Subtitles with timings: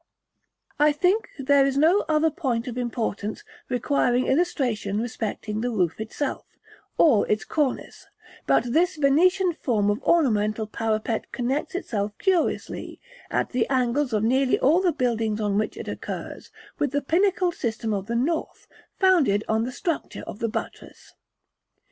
[0.79, 6.47] I think there is no other point of importance requiring illustration respecting the roof itself,
[6.97, 8.07] or its cornice:
[8.47, 14.57] but this Venetian form of ornamental parapet connects itself curiously, at the angles of nearly
[14.57, 16.49] all the buildings on which it occurs,
[16.79, 18.65] with the pinnacled system of the north,
[18.99, 21.13] founded on the structure of the buttress.